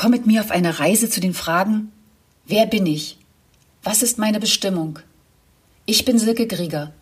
[0.00, 1.90] Komm mit mir auf eine Reise zu den Fragen,
[2.46, 3.18] wer bin ich?
[3.82, 5.00] Was ist meine Bestimmung?
[5.86, 6.92] Ich bin Silke Grieger.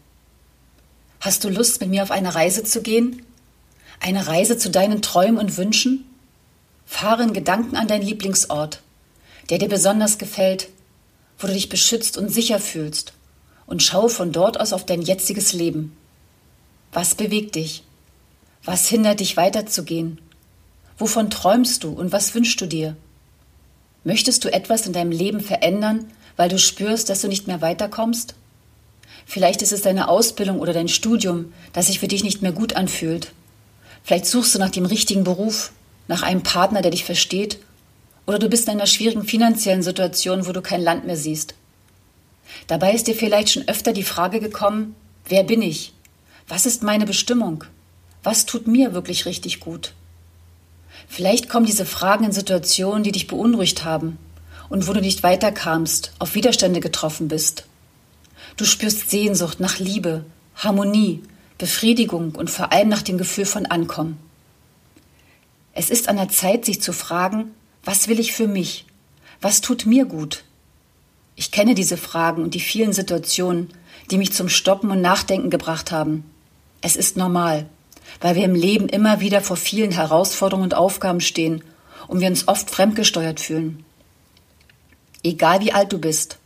[1.20, 3.20] Hast du Lust, mit mir auf eine Reise zu gehen?
[4.00, 6.06] Eine Reise zu deinen Träumen und Wünschen?
[6.86, 8.80] Fahre in Gedanken an deinen Lieblingsort,
[9.50, 10.70] der dir besonders gefällt,
[11.38, 13.12] wo du dich beschützt und sicher fühlst,
[13.66, 15.94] und schaue von dort aus auf dein jetziges Leben.
[16.94, 17.82] Was bewegt dich?
[18.64, 20.18] Was hindert dich weiterzugehen?
[20.98, 22.96] Wovon träumst du und was wünschst du dir?
[24.04, 28.34] Möchtest du etwas in deinem Leben verändern, weil du spürst, dass du nicht mehr weiterkommst?
[29.26, 32.76] Vielleicht ist es deine Ausbildung oder dein Studium, das sich für dich nicht mehr gut
[32.76, 33.32] anfühlt.
[34.04, 35.72] Vielleicht suchst du nach dem richtigen Beruf,
[36.06, 37.58] nach einem Partner, der dich versteht,
[38.26, 41.54] oder du bist in einer schwierigen finanziellen Situation, wo du kein Land mehr siehst.
[42.68, 44.94] Dabei ist dir vielleicht schon öfter die Frage gekommen,
[45.28, 45.92] wer bin ich?
[46.48, 47.64] Was ist meine Bestimmung?
[48.22, 49.92] Was tut mir wirklich richtig gut?
[51.08, 54.18] Vielleicht kommen diese Fragen in Situationen, die dich beunruhigt haben
[54.68, 57.66] und wo du nicht weiterkamst, auf Widerstände getroffen bist.
[58.56, 60.24] Du spürst Sehnsucht nach Liebe,
[60.56, 61.22] Harmonie,
[61.58, 64.18] Befriedigung und vor allem nach dem Gefühl von Ankommen.
[65.72, 67.52] Es ist an der Zeit, sich zu fragen,
[67.84, 68.86] was will ich für mich?
[69.40, 70.44] Was tut mir gut?
[71.34, 73.68] Ich kenne diese Fragen und die vielen Situationen,
[74.10, 76.24] die mich zum Stoppen und Nachdenken gebracht haben.
[76.80, 77.66] Es ist normal
[78.20, 81.62] weil wir im Leben immer wieder vor vielen Herausforderungen und Aufgaben stehen
[82.08, 83.84] und wir uns oft fremdgesteuert fühlen.
[85.22, 86.38] Egal wie alt du bist,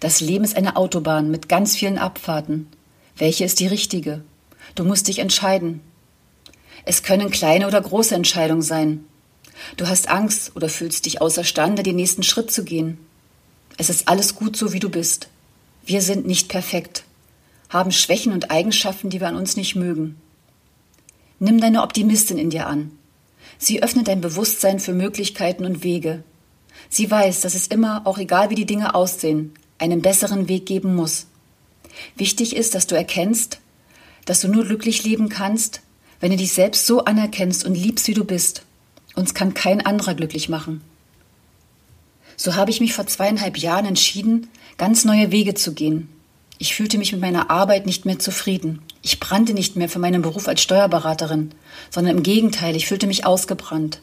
[0.00, 2.68] das Leben ist eine Autobahn mit ganz vielen Abfahrten.
[3.16, 4.22] Welche ist die richtige?
[4.74, 5.80] Du musst dich entscheiden.
[6.84, 9.04] Es können kleine oder große Entscheidungen sein.
[9.76, 12.98] Du hast Angst oder fühlst dich außerstande, den nächsten Schritt zu gehen.
[13.76, 15.28] Es ist alles gut so, wie du bist.
[15.84, 17.04] Wir sind nicht perfekt,
[17.68, 20.20] haben Schwächen und Eigenschaften, die wir an uns nicht mögen.
[21.44, 22.92] Nimm deine Optimistin in dir an.
[23.58, 26.22] Sie öffnet dein Bewusstsein für Möglichkeiten und Wege.
[26.88, 30.94] Sie weiß, dass es immer, auch egal wie die Dinge aussehen, einen besseren Weg geben
[30.94, 31.26] muss.
[32.14, 33.58] Wichtig ist, dass du erkennst,
[34.24, 35.80] dass du nur glücklich leben kannst,
[36.20, 38.62] wenn du dich selbst so anerkennst und liebst, wie du bist.
[39.16, 40.80] Uns kann kein anderer glücklich machen.
[42.36, 44.46] So habe ich mich vor zweieinhalb Jahren entschieden,
[44.78, 46.08] ganz neue Wege zu gehen.
[46.58, 48.80] Ich fühlte mich mit meiner Arbeit nicht mehr zufrieden.
[49.02, 51.50] Ich brannte nicht mehr für meinen Beruf als Steuerberaterin,
[51.90, 54.00] sondern im Gegenteil, ich fühlte mich ausgebrannt.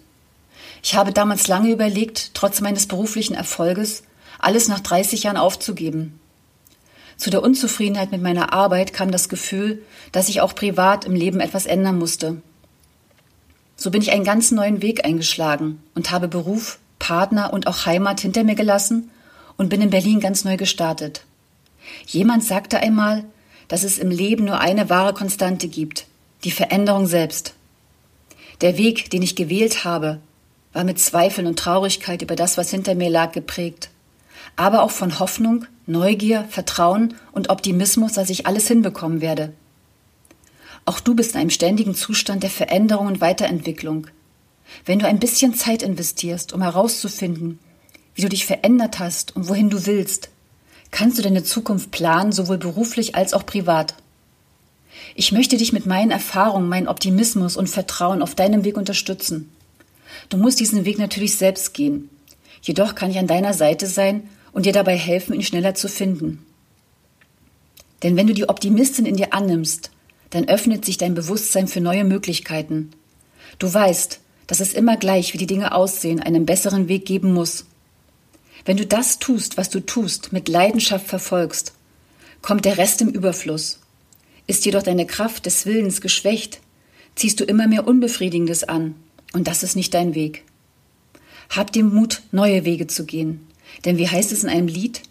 [0.83, 4.03] Ich habe damals lange überlegt, trotz meines beruflichen Erfolges,
[4.39, 6.19] alles nach 30 Jahren aufzugeben.
[7.17, 11.39] Zu der Unzufriedenheit mit meiner Arbeit kam das Gefühl, dass ich auch privat im Leben
[11.39, 12.41] etwas ändern musste.
[13.75, 18.19] So bin ich einen ganz neuen Weg eingeschlagen und habe Beruf, Partner und auch Heimat
[18.19, 19.09] hinter mir gelassen
[19.57, 21.23] und bin in Berlin ganz neu gestartet.
[22.05, 23.25] Jemand sagte einmal,
[23.69, 26.05] dass es im Leben nur eine wahre Konstante gibt,
[26.43, 27.53] die Veränderung selbst.
[28.59, 30.19] Der Weg, den ich gewählt habe,
[30.73, 33.89] war mit Zweifeln und Traurigkeit über das, was hinter mir lag, geprägt,
[34.55, 39.53] aber auch von Hoffnung, Neugier, Vertrauen und Optimismus, dass ich alles hinbekommen werde.
[40.85, 44.07] Auch du bist in einem ständigen Zustand der Veränderung und Weiterentwicklung.
[44.85, 47.59] Wenn du ein bisschen Zeit investierst, um herauszufinden,
[48.15, 50.29] wie du dich verändert hast und wohin du willst,
[50.91, 53.95] kannst du deine Zukunft planen, sowohl beruflich als auch privat.
[55.15, 59.51] Ich möchte dich mit meinen Erfahrungen, meinem Optimismus und Vertrauen auf deinem Weg unterstützen.
[60.29, 62.09] Du musst diesen Weg natürlich selbst gehen.
[62.61, 66.45] Jedoch kann ich an deiner Seite sein und dir dabei helfen, ihn schneller zu finden.
[68.03, 69.91] Denn wenn du die Optimistin in dir annimmst,
[70.29, 72.91] dann öffnet sich dein Bewusstsein für neue Möglichkeiten.
[73.57, 77.65] Du weißt, dass es immer gleich, wie die Dinge aussehen, einen besseren Weg geben muss.
[78.65, 81.73] Wenn du das tust, was du tust, mit Leidenschaft verfolgst,
[82.41, 83.79] kommt der Rest im Überfluss.
[84.47, 86.59] Ist jedoch deine Kraft des Willens geschwächt,
[87.15, 88.95] ziehst du immer mehr Unbefriedigendes an,
[89.33, 90.43] und das ist nicht dein Weg.
[91.49, 93.47] Hab den Mut, neue Wege zu gehen,
[93.85, 95.01] denn wie heißt es in einem Lied,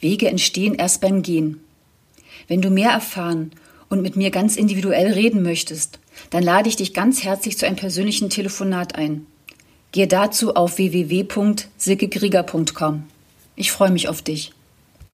[0.00, 1.60] Wege entstehen erst beim Gehen.
[2.46, 3.52] Wenn du mehr erfahren
[3.88, 5.98] und mit mir ganz individuell reden möchtest,
[6.30, 9.26] dann lade ich dich ganz herzlich zu einem persönlichen Telefonat ein.
[9.92, 13.02] Gehe dazu auf www.silkekrieger.com.
[13.56, 14.52] Ich freue mich auf dich.